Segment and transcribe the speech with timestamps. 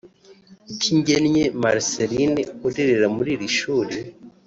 [0.73, 3.95] Ikigennye Marcelline urerera muri iri shuri